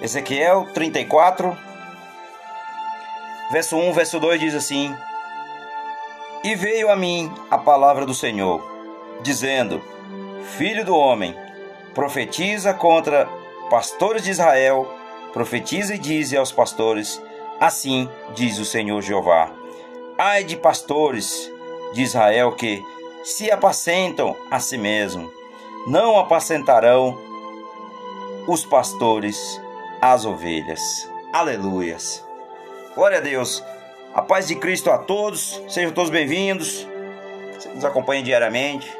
Ezequiel 0.00 0.68
34, 0.72 1.58
verso 3.50 3.76
1, 3.76 3.92
verso 3.92 4.20
2 4.20 4.38
diz 4.40 4.54
assim: 4.54 4.94
E 6.44 6.54
veio 6.54 6.88
a 6.88 6.94
mim 6.94 7.32
a 7.50 7.58
palavra 7.58 8.06
do 8.06 8.14
Senhor, 8.14 8.62
dizendo: 9.22 9.82
Filho 10.56 10.84
do 10.84 10.96
homem, 10.96 11.34
profetiza 11.94 12.72
contra 12.72 13.28
pastores 13.68 14.22
de 14.22 14.30
Israel, 14.30 14.88
profetiza 15.32 15.96
e 15.96 15.98
dize 15.98 16.36
aos 16.36 16.52
pastores: 16.52 17.20
Assim 17.58 18.08
diz 18.36 18.60
o 18.60 18.64
Senhor 18.64 19.02
Jeová: 19.02 19.50
Ai 20.16 20.44
de 20.44 20.56
pastores 20.56 21.50
de 21.92 22.02
Israel 22.02 22.52
que 22.52 22.84
se 23.24 23.50
apacentam 23.50 24.36
a 24.48 24.60
si 24.60 24.78
mesmo, 24.78 25.28
não 25.88 26.16
apacentarão 26.20 27.18
os 28.46 28.64
pastores 28.64 29.60
as 30.00 30.24
ovelhas. 30.24 31.10
Aleluias. 31.32 32.24
Glória 32.94 33.18
a 33.18 33.20
Deus. 33.20 33.62
A 34.14 34.22
paz 34.22 34.48
de 34.48 34.54
Cristo 34.54 34.90
a 34.90 34.98
todos. 34.98 35.60
Sejam 35.68 35.92
todos 35.92 36.10
bem-vindos. 36.10 36.86
Você 37.52 37.68
nos 37.70 37.84
acompanha 37.84 38.22
diariamente. 38.22 38.90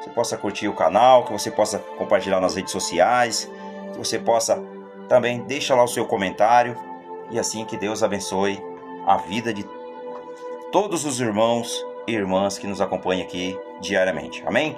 Você 0.00 0.10
possa 0.10 0.36
curtir 0.36 0.68
o 0.68 0.74
canal, 0.74 1.24
que 1.24 1.32
você 1.32 1.50
possa 1.50 1.78
compartilhar 1.98 2.40
nas 2.40 2.54
redes 2.54 2.70
sociais, 2.70 3.50
que 3.92 3.98
você 3.98 4.18
possa 4.18 4.62
também 5.08 5.42
deixar 5.42 5.74
lá 5.74 5.84
o 5.84 5.88
seu 5.88 6.06
comentário 6.06 6.76
e 7.30 7.38
assim 7.38 7.64
que 7.64 7.76
Deus 7.76 8.02
abençoe 8.02 8.62
a 9.06 9.16
vida 9.16 9.52
de 9.52 9.66
todos 10.70 11.04
os 11.04 11.20
irmãos 11.20 11.84
e 12.06 12.12
irmãs 12.12 12.58
que 12.58 12.66
nos 12.66 12.80
acompanham 12.80 13.24
aqui 13.24 13.58
diariamente. 13.80 14.42
Amém? 14.46 14.76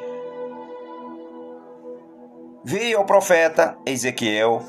Veio 2.65 2.99
ao 2.99 3.05
profeta 3.05 3.77
Ezequiel, 3.87 4.63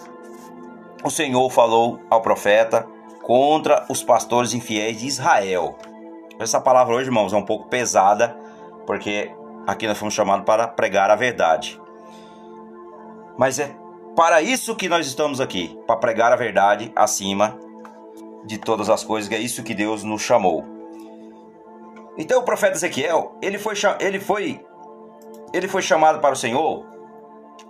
o 1.04 1.10
Senhor 1.10 1.50
falou 1.50 2.00
ao 2.10 2.22
profeta 2.22 2.86
contra 3.24 3.86
os 3.90 4.04
pastores 4.04 4.54
infiéis 4.54 5.00
de 5.00 5.08
Israel. 5.08 5.78
Essa 6.40 6.60
palavra 6.60 6.96
hoje, 6.96 7.08
irmãos, 7.08 7.34
é 7.34 7.38
um 7.38 7.46
pouco 7.46 7.68
pesada, 7.68 8.36
porque 8.86 9.32
aqui 9.68 9.88
nós 9.88 9.98
fomos 9.98 10.14
chamados 10.14 10.46
para 10.46 10.68
pregar 10.68 11.10
a 11.10 11.16
verdade. 11.16 11.80
Mas 13.38 13.60
é 13.60 13.76
para 14.16 14.42
isso 14.42 14.76
que 14.76 14.90
nós 14.90 15.06
estamos 15.06 15.40
aqui, 15.40 15.78
para 15.86 15.98
pregar 15.98 16.32
a 16.32 16.36
verdade 16.36 16.92
acima 16.96 17.58
de 18.46 18.58
todas 18.58 18.90
as 18.90 19.04
coisas, 19.04 19.30
que 19.30 19.36
é 19.36 19.40
isso 19.40 19.64
que 19.64 19.74
Deus 19.74 20.04
nos 20.04 20.22
chamou. 20.22 20.66
Então 22.18 22.40
o 22.40 22.44
profeta 22.44 22.76
Ezequiel, 22.76 23.38
ele 23.42 23.58
foi, 23.58 23.76
ele 24.00 24.20
foi, 24.20 24.66
ele 25.54 25.68
foi 25.68 25.82
chamado 25.82 26.20
para 26.20 26.34
o 26.34 26.38
Senhor, 26.38 26.86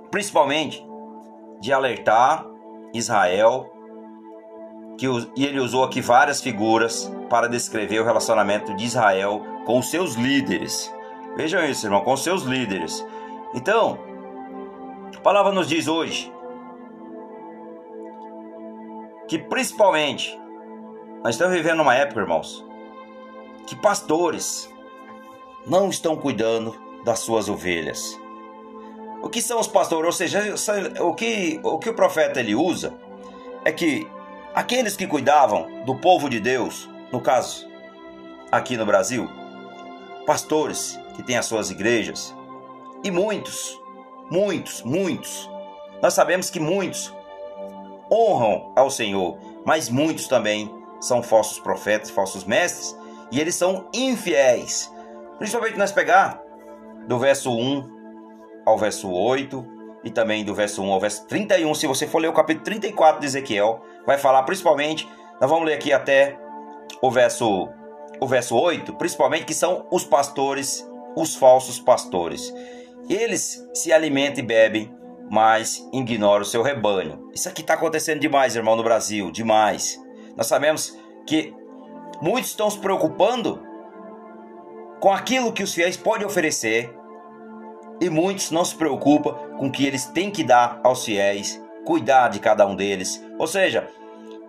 principalmente 0.10 0.84
de 1.60 1.72
alertar 1.72 2.46
Israel, 2.94 3.72
que, 4.98 5.06
e 5.36 5.46
ele 5.46 5.60
usou 5.60 5.84
aqui 5.84 6.02
várias 6.02 6.42
figuras 6.42 7.12
para 7.30 7.48
descrever 7.48 8.00
o 8.00 8.06
relacionamento 8.06 8.76
de 8.76 8.86
Israel 8.86 9.42
com 9.66 9.80
os 9.80 9.90
seus 9.90 10.16
líderes. 10.16 10.94
Vejam 11.36 11.64
isso, 11.66 11.86
irmão, 11.86 12.02
com 12.02 12.14
os 12.14 12.24
seus 12.24 12.44
líderes. 12.44 13.06
Então, 13.54 14.00
a 15.16 15.22
palavra 15.22 15.52
nos 15.52 15.68
diz 15.68 15.88
hoje 15.88 16.32
que 19.28 19.38
principalmente 19.38 20.38
nós 21.24 21.36
estamos 21.36 21.56
vivendo 21.56 21.82
uma 21.82 21.96
época, 21.96 22.22
irmãos, 22.22 22.66
que 23.68 23.76
pastores 23.76 24.74
não 25.68 25.90
estão 25.90 26.16
cuidando 26.16 26.76
das 27.06 27.20
suas 27.20 27.48
ovelhas. 27.48 28.20
O 29.22 29.30
que 29.30 29.42
são 29.42 29.60
os 29.60 29.68
pastores? 29.68 30.06
Ou 30.06 30.12
seja, 30.12 30.56
o 31.02 31.14
que 31.14 31.60
o, 31.64 31.78
que 31.78 31.90
o 31.90 31.94
profeta 31.94 32.40
ele 32.40 32.56
usa 32.56 32.94
é 33.66 33.72
que 33.72 34.08
aqueles 34.54 34.96
que 34.96 35.06
cuidavam 35.06 35.84
do 35.86 35.96
povo 35.96 36.30
de 36.30 36.40
Deus, 36.40 36.90
no 37.12 37.22
caso 37.22 37.68
aqui 38.52 38.78
no 38.78 38.86
Brasil, 38.86 39.30
pastores 40.26 41.00
que 41.16 41.24
têm 41.24 41.38
as 41.38 41.46
suas 41.46 41.70
igrejas, 41.70 42.36
e 43.04 43.12
muitos, 43.12 43.80
muitos, 44.30 44.82
muitos, 44.84 45.50
nós 46.02 46.14
sabemos 46.14 46.50
que 46.50 46.60
muitos 46.60 47.14
honram 48.12 48.72
ao 48.76 48.90
Senhor, 48.90 49.38
mas 49.66 49.90
muitos 49.90 50.28
também 50.28 50.74
são 51.00 51.22
falsos 51.22 51.60
profetas, 51.60 52.10
falsos 52.10 52.44
mestres, 52.44 52.98
e 53.32 53.40
eles 53.40 53.56
são 53.56 53.88
infiéis. 53.94 54.92
Principalmente 55.38 55.78
nós 55.78 55.92
pegar 55.92 56.42
do 57.08 57.18
verso 57.20 57.52
1 57.52 57.99
ao 58.70 58.78
verso 58.78 59.12
8 59.12 59.66
e 60.04 60.10
também 60.10 60.46
do 60.46 60.54
verso 60.54 60.82
1 60.82 60.92
ao 60.92 61.00
verso 61.00 61.28
31. 61.28 61.74
Se 61.76 61.88
você 61.88 62.08
for 62.08 62.20
ler 62.20 62.30
o 62.30 62.34
capítulo 62.34 62.66
34 62.66 63.20
de 63.20 63.26
Ezequiel, 63.26 63.82
vai 64.06 64.18
falar 64.18 64.44
principalmente, 64.44 65.08
nós 65.42 65.50
vamos 65.50 65.66
ler 65.66 65.74
aqui 65.74 65.92
até 65.92 66.38
o 67.02 67.12
verso 67.12 67.70
o 68.22 68.28
verso 68.28 68.58
8, 68.58 68.96
principalmente 68.96 69.46
que 69.46 69.54
são 69.54 69.88
os 69.90 70.04
pastores, 70.04 70.86
os 71.16 71.36
falsos 71.36 71.80
pastores. 71.80 72.54
Eles 73.10 73.66
se 73.74 73.94
alimentam 73.94 74.44
e 74.44 74.46
bebem, 74.48 74.94
mas 75.32 75.88
ignoram 75.94 76.42
o 76.42 76.46
seu 76.46 76.62
rebanho. 76.62 77.30
Isso 77.34 77.48
aqui 77.48 77.62
está 77.62 77.76
acontecendo 77.76 78.20
demais, 78.20 78.58
irmão, 78.58 78.76
no 78.76 78.84
Brasil, 78.84 79.32
demais. 79.32 79.98
Nós 80.36 80.48
sabemos 80.48 80.98
que 81.26 81.54
muitos 82.22 82.50
estão 82.50 82.70
se 82.70 82.78
preocupando 82.78 83.64
com 85.00 85.12
aquilo 85.14 85.54
que 85.54 85.64
os 85.64 85.74
fiéis 85.74 85.96
podem 85.96 86.28
oferecer 86.28 86.94
e 88.00 88.10
muitos 88.10 88.52
não 88.52 88.64
se 88.64 88.76
preocupam 88.76 89.34
com 89.58 89.68
o 89.68 89.72
que 89.72 89.86
eles 89.86 90.06
têm 90.06 90.32
que 90.32 90.44
dar 90.44 90.80
aos 90.84 91.04
fiéis, 91.04 91.62
cuidar 91.86 92.30
de 92.30 92.40
cada 92.40 92.66
um 92.66 92.76
deles. 92.76 93.24
Ou 93.38 93.48
seja, 93.48 93.88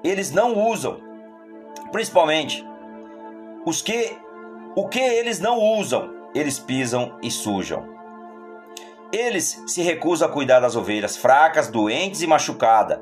eles 0.04 0.30
não 0.30 0.68
usam, 0.68 1.00
principalmente 1.90 2.64
os 3.64 3.82
que 3.82 4.16
o 4.76 4.88
que 4.88 5.00
eles 5.00 5.40
não 5.40 5.58
usam, 5.58 6.14
eles 6.34 6.58
pisam 6.58 7.18
e 7.22 7.30
sujam. 7.30 7.88
Eles 9.12 9.62
se 9.66 9.82
recusam 9.82 10.28
a 10.28 10.30
cuidar 10.30 10.60
das 10.60 10.76
ovelhas 10.76 11.16
fracas, 11.16 11.68
doentes 11.68 12.22
e 12.22 12.26
machucadas, 12.26 13.00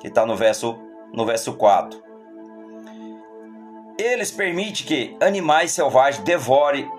que 0.00 0.08
está 0.08 0.24
no 0.24 0.34
verso 0.34 0.78
no 1.12 1.26
verso 1.26 1.52
4. 1.52 2.02
Eles 3.98 4.30
permitem 4.30 4.86
que 4.86 5.16
animais 5.20 5.72
selvagens 5.72 6.24
devorem 6.24 6.90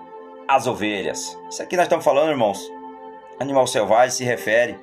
as 0.46 0.66
ovelhas. 0.66 1.36
Isso 1.50 1.62
aqui 1.62 1.76
nós 1.76 1.86
estamos 1.86 2.04
falando, 2.04 2.30
irmãos. 2.30 2.73
Animal 3.40 3.66
selvagem 3.66 4.10
se 4.10 4.24
refere 4.24 4.78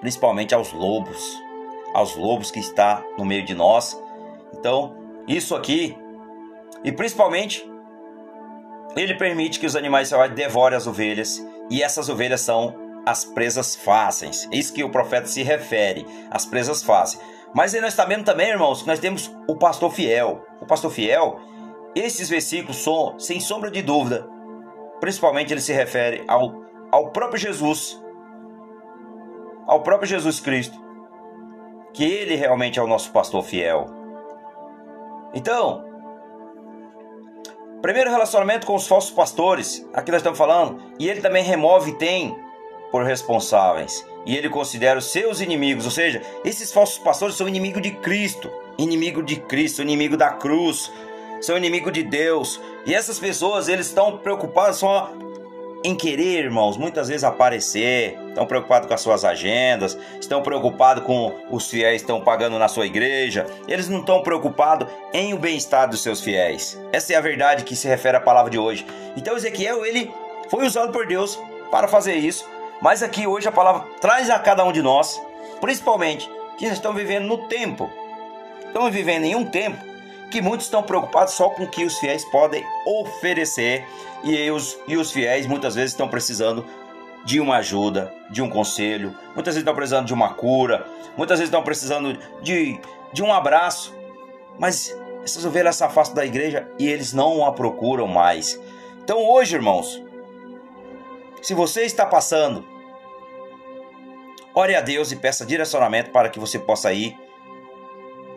principalmente 0.00 0.54
aos 0.54 0.72
lobos, 0.72 1.40
aos 1.92 2.16
lobos 2.16 2.50
que 2.50 2.60
está 2.60 3.02
no 3.16 3.24
meio 3.24 3.44
de 3.44 3.54
nós. 3.54 4.00
Então, 4.52 4.96
isso 5.26 5.54
aqui 5.54 5.96
e 6.84 6.92
principalmente 6.92 7.68
ele 8.96 9.14
permite 9.14 9.58
que 9.58 9.66
os 9.66 9.74
animais 9.74 10.08
selvagens 10.08 10.36
devorem 10.36 10.76
as 10.76 10.86
ovelhas 10.86 11.44
e 11.70 11.82
essas 11.82 12.08
ovelhas 12.08 12.42
são 12.42 12.74
as 13.06 13.24
presas 13.24 13.74
fáceis. 13.74 14.48
É 14.52 14.56
isso 14.56 14.72
que 14.72 14.84
o 14.84 14.90
profeta 14.90 15.26
se 15.26 15.42
refere, 15.42 16.06
as 16.30 16.46
presas 16.46 16.82
fáceis. 16.82 17.22
Mas 17.54 17.74
aí 17.74 17.80
nós 17.80 17.94
sabemos 17.94 18.24
também, 18.24 18.48
irmãos, 18.48 18.82
que 18.82 18.88
nós 18.88 18.98
temos 18.98 19.30
o 19.48 19.56
pastor 19.56 19.92
fiel. 19.92 20.44
O 20.60 20.66
pastor 20.66 20.90
fiel, 20.90 21.38
esses 21.94 22.28
versículos 22.28 22.76
são, 22.76 23.18
sem 23.18 23.40
sombra 23.40 23.70
de 23.70 23.82
dúvida, 23.82 24.28
principalmente 25.00 25.52
ele 25.52 25.60
se 25.60 25.72
refere 25.72 26.24
ao, 26.26 26.63
ao 26.94 27.10
próprio 27.10 27.40
Jesus, 27.40 28.00
ao 29.66 29.82
próprio 29.82 30.08
Jesus 30.08 30.38
Cristo, 30.38 30.78
que 31.92 32.04
ele 32.04 32.36
realmente 32.36 32.78
é 32.78 32.82
o 32.82 32.86
nosso 32.86 33.10
pastor 33.10 33.42
fiel. 33.42 33.86
Então, 35.34 35.84
primeiro 37.82 38.10
relacionamento 38.10 38.64
com 38.64 38.76
os 38.76 38.86
falsos 38.86 39.10
pastores, 39.10 39.84
aqui 39.92 40.12
nós 40.12 40.20
estamos 40.20 40.38
falando, 40.38 40.80
e 40.96 41.10
ele 41.10 41.20
também 41.20 41.42
remove 41.42 41.90
e 41.90 41.98
tem 41.98 42.38
por 42.92 43.02
responsáveis 43.02 44.06
e 44.24 44.36
ele 44.36 44.48
considera 44.48 45.00
os 45.00 45.06
seus 45.06 45.40
inimigos, 45.40 45.86
ou 45.86 45.90
seja, 45.90 46.22
esses 46.44 46.72
falsos 46.72 46.98
pastores 46.98 47.34
são 47.34 47.48
inimigo 47.48 47.80
de 47.80 47.90
Cristo, 47.90 48.48
inimigo 48.78 49.20
de 49.20 49.34
Cristo, 49.34 49.82
inimigo 49.82 50.16
da 50.16 50.30
cruz, 50.30 50.92
são 51.40 51.58
inimigo 51.58 51.90
de 51.90 52.04
Deus. 52.04 52.60
E 52.86 52.94
essas 52.94 53.18
pessoas, 53.18 53.66
eles 53.66 53.88
estão 53.88 54.16
preocupados 54.16 54.78
só 54.78 55.12
em 55.84 55.94
querer, 55.94 56.44
irmãos, 56.44 56.76
muitas 56.76 57.08
vezes 57.08 57.22
aparecer, 57.22 58.18
estão 58.28 58.46
preocupados 58.46 58.88
com 58.88 58.94
as 58.94 59.00
suas 59.00 59.24
agendas, 59.24 59.96
estão 60.18 60.42
preocupados 60.42 61.04
com 61.04 61.32
os 61.50 61.68
fiéis 61.68 62.00
estão 62.00 62.20
pagando 62.20 62.58
na 62.58 62.66
sua 62.66 62.86
igreja, 62.86 63.46
eles 63.68 63.88
não 63.88 64.00
estão 64.00 64.22
preocupados 64.22 64.88
em 65.12 65.34
o 65.34 65.38
bem-estar 65.38 65.88
dos 65.88 66.02
seus 66.02 66.20
fiéis. 66.20 66.80
Essa 66.92 67.12
é 67.12 67.16
a 67.16 67.20
verdade 67.20 67.64
que 67.64 67.76
se 67.76 67.86
refere 67.86 68.16
à 68.16 68.20
palavra 68.20 68.50
de 68.50 68.58
hoje. 68.58 68.84
Então 69.16 69.36
Ezequiel, 69.36 69.84
ele 69.84 70.10
foi 70.50 70.66
usado 70.66 70.90
por 70.90 71.06
Deus 71.06 71.38
para 71.70 71.86
fazer 71.86 72.14
isso 72.14 72.54
mas 72.84 73.02
aqui 73.02 73.26
hoje 73.26 73.48
a 73.48 73.52
palavra 73.52 73.86
traz 73.98 74.28
a 74.28 74.38
cada 74.38 74.62
um 74.62 74.70
de 74.70 74.82
nós, 74.82 75.18
principalmente 75.58 76.30
que 76.58 76.66
estão 76.66 76.92
vivendo 76.92 77.26
no 77.26 77.48
tempo. 77.48 77.90
Estamos 78.66 78.92
vivendo 78.92 79.24
em 79.24 79.34
um 79.34 79.46
tempo 79.46 79.82
que 80.34 80.42
muitos 80.42 80.66
estão 80.66 80.82
preocupados 80.82 81.34
só 81.34 81.48
com 81.48 81.62
o 81.62 81.68
que 81.68 81.84
os 81.84 81.96
fiéis 81.96 82.24
podem 82.24 82.66
oferecer. 82.84 83.86
E 84.24 84.50
os, 84.50 84.76
e 84.88 84.96
os 84.96 85.12
fiéis 85.12 85.46
muitas 85.46 85.76
vezes 85.76 85.92
estão 85.92 86.08
precisando 86.08 86.66
de 87.24 87.38
uma 87.38 87.58
ajuda, 87.58 88.12
de 88.30 88.42
um 88.42 88.50
conselho, 88.50 89.16
muitas 89.32 89.54
vezes 89.54 89.58
estão 89.58 89.76
precisando 89.76 90.06
de 90.06 90.12
uma 90.12 90.34
cura, 90.34 90.86
muitas 91.16 91.38
vezes 91.38 91.50
estão 91.50 91.62
precisando 91.62 92.18
de, 92.42 92.80
de 93.12 93.22
um 93.22 93.32
abraço, 93.32 93.94
mas 94.58 94.92
essas 95.22 95.44
ovelhas 95.44 95.76
se 95.76 95.84
afastam 95.84 96.16
da 96.16 96.26
igreja 96.26 96.68
e 96.80 96.88
eles 96.88 97.12
não 97.12 97.46
a 97.46 97.52
procuram 97.52 98.08
mais. 98.08 98.60
Então 99.04 99.24
hoje, 99.24 99.54
irmãos, 99.54 100.02
se 101.40 101.54
você 101.54 101.82
está 101.82 102.04
passando, 102.04 102.66
ore 104.52 104.74
a 104.74 104.80
Deus 104.80 105.12
e 105.12 105.16
peça 105.16 105.46
direcionamento 105.46 106.10
para 106.10 106.28
que 106.28 106.40
você 106.40 106.58
possa 106.58 106.92
ir, 106.92 107.16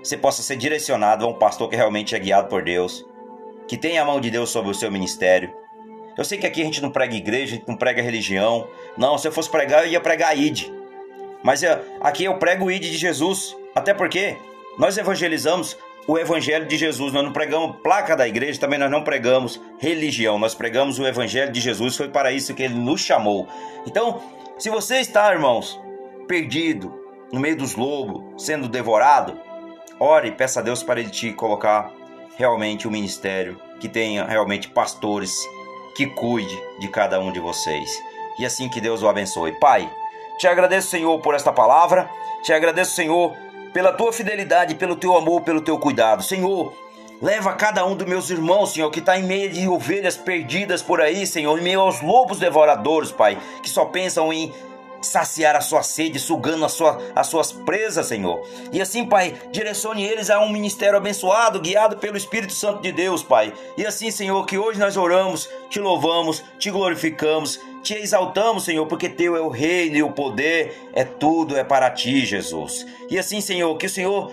você 0.08 0.18
possa 0.18 0.42
ser 0.42 0.56
direcionado 0.56 1.26
a 1.26 1.28
um 1.28 1.34
pastor 1.34 1.70
que 1.70 1.76
realmente 1.76 2.16
é 2.16 2.20
guiado 2.20 2.48
por 2.48 2.64
Deus, 2.64 3.06
que 3.68 3.78
tem 3.78 3.98
a 3.98 4.06
mão 4.06 4.20
de 4.20 4.32
Deus 4.32 4.50
sobre 4.50 4.72
o 4.72 4.74
seu 4.74 4.92
ministério. 4.92 5.54
Eu 6.18 6.24
sei 6.24 6.38
que 6.38 6.48
aqui 6.48 6.62
a 6.62 6.66
gente 6.66 6.82
não 6.82 6.90
prega 6.90 7.16
igreja, 7.16 7.56
a 7.56 7.58
gente 7.58 7.68
não 7.68 7.76
prega 7.76 8.02
religião. 8.02 8.68
Não, 8.98 9.18
se 9.18 9.28
eu 9.28 9.32
fosse 9.32 9.50
pregar, 9.50 9.86
eu 9.86 9.92
ia 9.92 10.02
pregar 10.02 10.38
ID. 10.38 10.72
Mas 11.44 11.62
eu, 11.62 11.78
aqui 12.02 12.24
eu 12.24 12.38
prego 12.40 12.66
o 12.66 12.72
ID 12.72 12.84
de 12.84 12.98
Jesus. 12.98 13.56
Até 13.76 13.94
porque 13.94 14.36
nós 14.80 14.98
evangelizamos 14.98 15.78
o 16.08 16.18
evangelho 16.18 16.66
de 16.66 16.76
Jesus. 16.76 17.14
Nós 17.14 17.24
não 17.24 17.32
pregamos 17.32 17.78
placa 17.84 18.16
da 18.16 18.28
igreja, 18.28 18.60
também 18.60 18.80
nós 18.80 18.90
não 18.90 19.04
pregamos 19.04 19.62
religião. 19.78 20.40
Nós 20.40 20.56
pregamos 20.56 20.98
o 20.98 21.06
evangelho 21.06 21.52
de 21.52 21.60
Jesus. 21.60 21.96
Foi 21.96 22.10
para 22.10 22.32
isso 22.32 22.56
que 22.56 22.64
ele 22.64 22.74
nos 22.74 23.02
chamou. 23.02 23.48
Então, 23.86 24.20
se 24.58 24.72
você 24.72 24.98
está, 24.98 25.32
irmãos, 25.32 25.80
perdido 26.28 27.00
no 27.32 27.40
meio 27.40 27.58
dos 27.58 27.76
lobos, 27.76 28.44
sendo 28.44 28.68
devorado, 28.68 29.40
ore 30.00 30.32
peça 30.32 30.60
a 30.60 30.64
Deus 30.64 30.84
para 30.84 31.00
ele 31.00 31.10
te 31.10 31.34
colocar 31.34 31.92
realmente 32.38 32.88
um 32.88 32.92
ministério 32.92 33.60
que 33.80 33.90
tenha 33.90 34.26
realmente 34.26 34.70
pastores 34.70 35.34
que 35.96 36.06
cuide 36.06 36.56
de 36.80 36.88
cada 36.88 37.20
um 37.20 37.32
de 37.32 37.40
vocês. 37.40 37.90
E 38.40 38.46
assim 38.46 38.70
que 38.70 38.80
Deus 38.80 39.02
o 39.02 39.10
abençoe. 39.10 39.60
Pai, 39.60 39.92
te 40.38 40.48
agradeço, 40.48 40.90
Senhor, 40.90 41.20
por 41.20 41.34
esta 41.34 41.52
palavra. 41.52 42.08
Te 42.44 42.54
agradeço, 42.54 42.92
Senhor, 42.92 43.36
pela 43.74 43.92
tua 43.92 44.14
fidelidade, 44.14 44.76
pelo 44.76 44.96
teu 44.96 45.18
amor, 45.18 45.42
pelo 45.42 45.62
teu 45.62 45.80
cuidado. 45.80 46.22
Senhor, 46.22 46.72
leva 47.20 47.54
cada 47.54 47.84
um 47.86 47.96
dos 47.96 48.08
meus 48.08 48.30
irmãos, 48.30 48.74
Senhor, 48.74 48.92
que 48.92 49.00
está 49.00 49.18
em 49.18 49.24
meio 49.24 49.50
de 49.50 49.68
ovelhas 49.68 50.16
perdidas 50.16 50.84
por 50.84 51.02
aí, 51.02 51.26
Senhor, 51.26 51.58
em 51.58 51.64
meio 51.64 51.82
aos 51.82 52.02
lobos 52.02 52.38
devoradores, 52.38 53.12
Pai, 53.12 53.38
que 53.64 53.70
só 53.70 53.86
pensam 53.86 54.32
em 54.32 54.54
saciar 55.02 55.56
a 55.56 55.62
sua 55.62 55.84
sede, 55.84 56.20
sugando 56.20 56.66
a 56.66 56.70
sua, 56.70 56.98
as 57.16 57.28
suas 57.28 57.52
presas, 57.52 58.08
Senhor. 58.08 58.42
E 58.72 58.82
assim, 58.82 59.06
Pai, 59.06 59.36
direcione 59.52 60.04
eles 60.04 60.30
a 60.30 60.40
um 60.40 60.52
ministério 60.52 60.98
abençoado, 60.98 61.60
guiado 61.60 61.98
pelo 61.98 62.18
Espírito 62.18 62.54
Santo 62.54 62.82
de 62.82 62.92
Deus, 62.92 63.24
Pai. 63.24 63.54
E 63.78 63.86
assim, 63.86 64.12
Senhor, 64.12 64.46
que 64.46 64.58
hoje 64.58 64.80
nós 64.80 64.98
oramos, 64.98 65.50
te 65.70 65.80
louvamos, 65.80 66.44
te 66.60 66.70
glorificamos, 66.70 67.60
te 67.84 67.94
exaltamos, 67.94 68.66
Senhor, 68.66 68.86
porque 68.88 69.10
teu 69.10 69.36
é 69.36 69.42
o 69.42 69.50
reino 69.50 69.98
e 69.98 70.04
o 70.04 70.12
poder, 70.12 70.90
é 70.94 71.04
tudo, 71.04 71.56
é 71.56 71.64
para 71.64 71.90
ti, 71.90 72.26
Jesus. 72.26 72.86
E 73.10 73.18
assim, 73.18 73.40
Senhor, 73.42 73.76
que 73.78 73.86
o 73.86 73.90
Senhor 73.90 74.32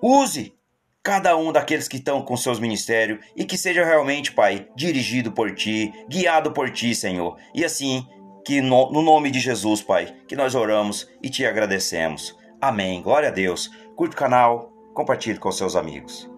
use 0.00 0.54
cada 1.02 1.36
um 1.36 1.52
daqueles 1.52 1.86
que 1.86 1.98
estão 1.98 2.20
com 2.20 2.36
seus 2.36 2.58
ministérios 2.58 3.24
e 3.36 3.44
que 3.44 3.56
seja 3.56 3.84
realmente, 3.84 4.32
Pai, 4.32 4.66
dirigido 4.74 5.30
por 5.30 5.54
ti, 5.54 5.92
guiado 6.08 6.50
por 6.50 6.68
ti, 6.68 6.96
Senhor. 6.96 7.36
E 7.54 7.64
assim, 7.64 8.04
que 8.46 8.62
no, 8.62 8.92
no 8.92 9.02
nome 9.02 9.28
de 9.28 9.40
Jesus, 9.40 9.82
Pai, 9.82 10.14
que 10.28 10.36
nós 10.36 10.54
oramos 10.54 11.10
e 11.20 11.28
te 11.28 11.44
agradecemos. 11.44 12.38
Amém. 12.60 13.02
Glória 13.02 13.28
a 13.28 13.32
Deus. 13.32 13.68
Curte 13.96 14.14
o 14.14 14.18
canal, 14.18 14.72
compartilhe 14.94 15.36
com 15.36 15.50
seus 15.50 15.74
amigos. 15.74 16.30